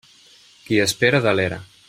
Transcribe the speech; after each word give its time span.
Qui 0.69 0.79
espera 0.87 1.23
delera. 1.29 1.65